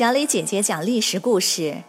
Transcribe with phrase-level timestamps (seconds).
[0.00, 1.82] 小李姐姐讲历史故事。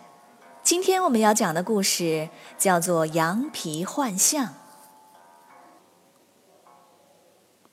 [0.62, 2.28] 今天我们要讲的故事
[2.58, 4.48] 叫做《羊皮幻象》。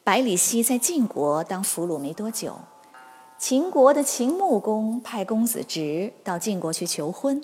[0.04, 2.61] 百里奚在晋国当俘虏没多久，
[3.37, 7.43] 秦国的秦穆公派公子直到晋国去求婚。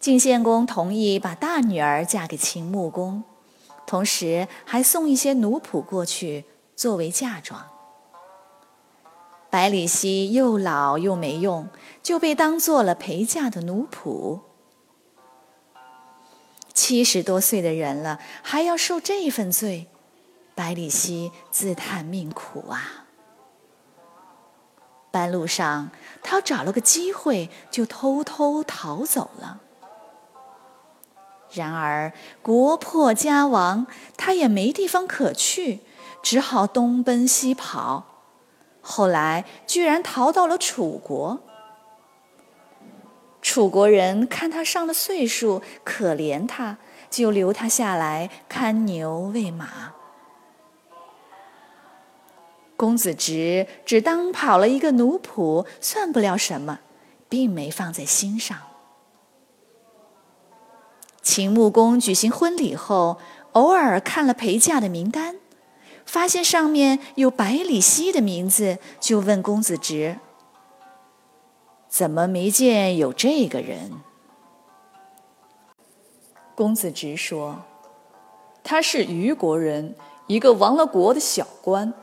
[0.00, 3.22] 晋献公同意把大女儿嫁给秦穆公，
[3.86, 6.44] 同时还送一些奴仆过去
[6.74, 7.68] 作为嫁妆。
[9.52, 11.68] 百里奚又老又没用，
[12.02, 14.40] 就被当做了陪嫁的奴仆。
[16.72, 19.88] 七十多岁的人了，还要受这份罪，
[20.54, 23.04] 百里奚自叹命苦啊。
[25.10, 25.90] 半路上，
[26.22, 29.60] 他找了个机会，就偷偷逃走了。
[31.50, 35.80] 然而国破家亡，他也没地方可去，
[36.22, 38.06] 只好东奔西跑。
[38.82, 41.40] 后来居然逃到了楚国。
[43.40, 49.94] 楚国人看他上了岁数，可怜他，就留他下来看牛喂马。
[52.76, 56.80] 公子直只当跑了一个奴仆，算不了什么，
[57.28, 58.58] 并没放在心上。
[61.20, 63.18] 秦穆公举行婚礼后，
[63.52, 65.36] 偶尔看了陪嫁的名单。
[66.04, 70.18] 发现上面有百里奚的名字，就问公子直
[71.88, 73.92] ：“怎么没见有这个人？”
[76.54, 77.62] 公子直说
[78.62, 79.94] ：“他是虞国人，
[80.26, 81.94] 一个亡了国的小官，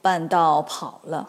[0.00, 1.28] 半道跑了。”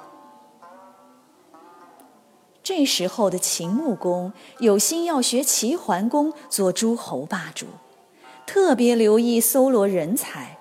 [2.63, 7.65] 这时候的秦穆公有心要学齐桓公做诸侯霸主，
[8.45, 10.59] 特别留意搜罗人才。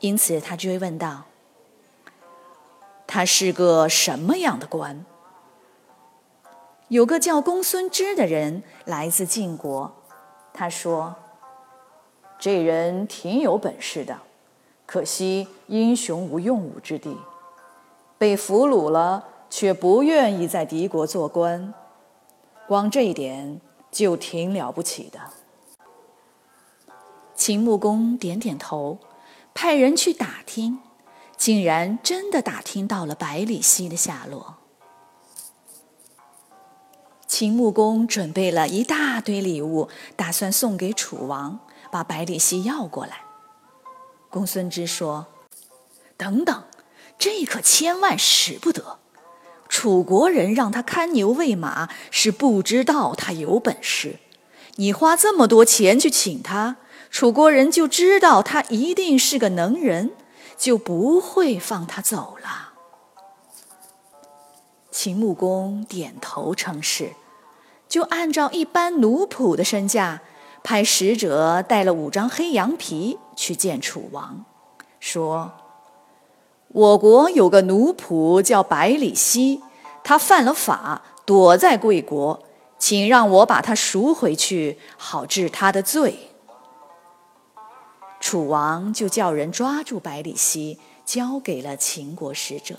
[0.00, 1.24] 因此，他追问道
[3.06, 5.04] ：“他是个什么样的官？”
[6.88, 9.92] 有个叫公孙支的人来自晋国，
[10.54, 11.14] 他说
[12.38, 14.18] ：“这人挺有本事的，
[14.86, 17.16] 可惜英雄无用武之地，
[18.16, 21.74] 被俘虏了，却不愿意在敌国做官，
[22.66, 23.60] 光这一点
[23.90, 25.20] 就挺了不起的。”
[27.36, 28.98] 秦穆公点点头。
[29.62, 30.78] 派人去打听，
[31.36, 34.56] 竟然真的打听到了百里奚的下落。
[37.26, 41.60] 秦穆公准备了一大堆礼物，打算送给楚王，
[41.92, 43.24] 把百里奚要过来。
[44.30, 45.26] 公孙支说
[46.16, 46.64] ：“等等，
[47.18, 48.98] 这可千万使不得！
[49.68, 54.20] 楚国人让他看牛喂马，是不知道他有本事。
[54.76, 56.78] 你花这么多钱去请他。”
[57.10, 60.12] 楚国人就知道他一定是个能人，
[60.56, 62.68] 就不会放他走了。
[64.90, 67.12] 秦穆公点头称是，
[67.88, 70.22] 就按照一般奴仆的身价，
[70.62, 74.44] 派使者带了五张黑羊皮去见楚王，
[75.00, 75.52] 说
[76.68, 79.60] ：“我国有个奴仆叫百里奚，
[80.04, 82.42] 他犯了法，躲在贵国，
[82.78, 86.28] 请让我把他赎回去，好治他的罪。”
[88.30, 92.76] 楚王就叫人抓住百里奚，交给了秦国使者。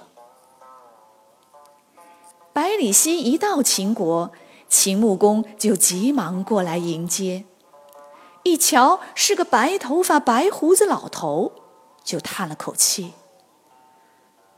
[2.54, 4.32] 百里奚一到秦国，
[4.70, 7.44] 秦穆公就急忙过来迎接，
[8.44, 11.52] 一瞧是个白头发、白胡子老头，
[12.02, 13.14] 就叹了口气：“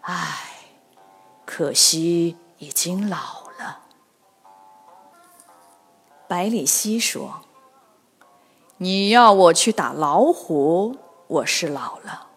[0.02, 0.68] 唉，
[1.44, 3.80] 可惜已经老了。”
[6.30, 7.42] 百里奚说。
[8.84, 12.28] 你要我去打老虎，我是老了；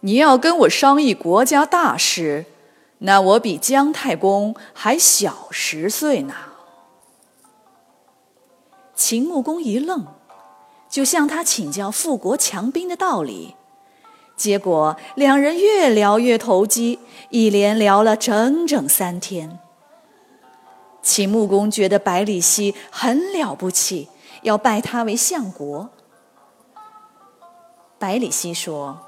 [0.00, 2.44] 你要跟我商议国家大事，
[2.98, 6.34] 那我比姜太公还小十岁呢。
[8.94, 10.04] 秦穆公一愣，
[10.90, 13.54] 就向他请教富国强兵的道理。
[14.36, 16.98] 结果两人越聊越投机，
[17.30, 19.58] 一连聊了整整三天。
[21.00, 24.10] 秦穆公觉得百里奚很了不起。
[24.42, 25.90] 要拜他为相国。
[27.98, 28.98] 百里奚说：“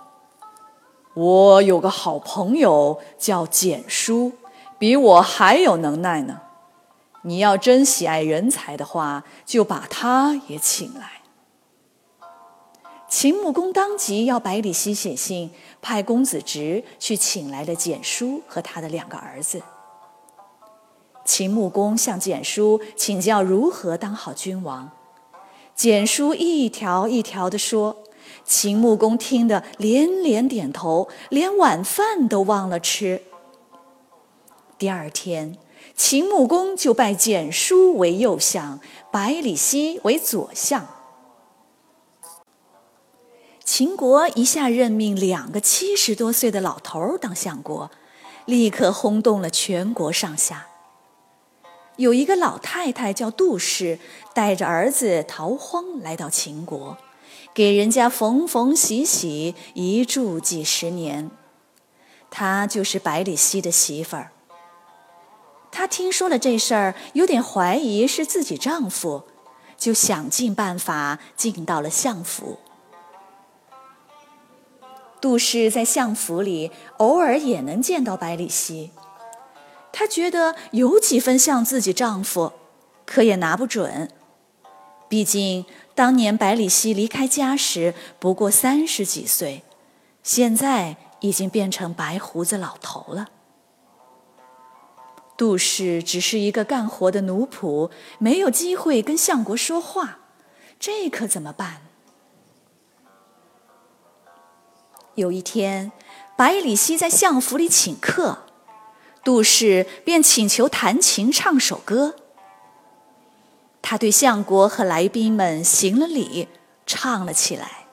[1.14, 4.32] 我有个好朋友叫简叔，
[4.78, 6.40] 比我还有能耐呢。
[7.23, 11.12] 你要真喜爱人才的话，就把他也请来。”
[13.08, 15.50] 秦穆公当即要百里奚写信，
[15.81, 19.62] 派公子直去请来了简叔和他的两个儿子。
[21.25, 24.90] 秦穆公向简叔请教如何当好君王。
[25.76, 28.02] 简书一条一条地说，
[28.44, 33.20] 秦穆公听得连连点头，连晚饭都忘了吃。
[34.78, 35.58] 第二天，
[35.94, 38.81] 秦穆公就拜简书为右相，
[39.12, 40.87] 百里奚为左相。
[43.62, 47.90] 秦国一下任命两个七十多岁的老头当相国，
[48.46, 50.69] 立刻轰动了全国上下。
[51.96, 53.98] 有一个老太太叫杜氏，
[54.34, 56.98] 带着儿子逃荒来到秦国，
[57.54, 61.31] 给人家缝缝洗洗，一住几十年。
[62.31, 64.32] 她就是百里奚的媳妇儿。
[65.72, 69.25] 她听说了这事儿，有点怀疑是自己丈夫，
[69.78, 72.58] 就想尽办法进到了相府。
[75.19, 78.90] 杜氏在相府里偶尔也能见到百里奚。
[79.98, 82.52] 她觉得有几分像自己丈夫，
[83.06, 84.10] 可也拿不准。
[85.08, 85.64] 毕竟
[85.94, 89.62] 当年百里奚离开家时不过三十几岁，
[90.22, 93.28] 现在已经变成白胡子老头了。
[95.38, 100.19] 杜氏只是一个干活的奴仆，没有机会跟相国说话，
[100.78, 101.81] 这可怎么办？
[105.14, 105.90] 有一天，
[106.37, 108.42] 百里奚在相府里请客。
[109.26, 112.14] 杜氏便请求弹琴唱首歌。
[113.82, 116.46] 他对相国和来宾们行了礼，
[116.87, 117.88] 唱了起来：“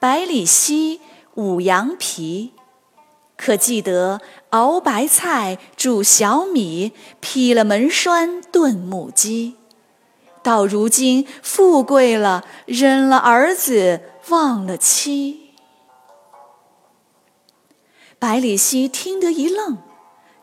[0.00, 1.00] 百里奚
[1.34, 2.52] 舞羊皮，
[3.36, 4.20] 可记得
[4.50, 6.90] 熬白菜煮小米，
[7.20, 9.54] 劈了门栓炖母鸡。
[10.42, 15.42] 到如今富贵了，忍了儿子，忘了妻。”
[18.18, 19.78] 百里奚听得一愣，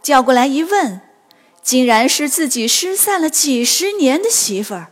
[0.02, 1.02] 叫过来一问，
[1.62, 4.92] 竟然是自己失散了几十年的媳妇儿。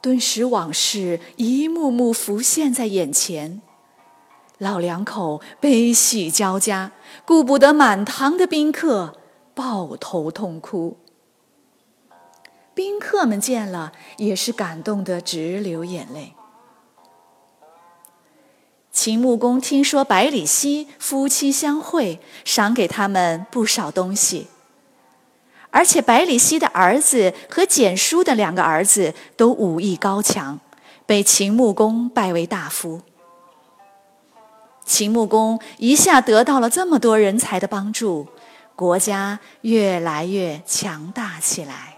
[0.00, 3.62] 顿时，往事一幕幕浮现在眼前，
[4.58, 6.92] 老两口悲喜交加，
[7.24, 9.18] 顾不得满堂的宾客，
[9.54, 10.96] 抱头痛哭。
[12.74, 16.34] 宾客们见了，也是感动得直流眼泪。
[19.02, 24.46] 秦穆公听说百里奚夫妻相会，赏给他们不少东西。
[25.70, 30.60] 而且百里奚的儿子和简叔的两个儿子都武艺高强，
[31.04, 33.00] 被秦穆公拜为大夫。
[34.84, 38.28] 秦穆公一下得到了这么多人才的帮助，
[38.76, 41.91] 国家越来越强大起来。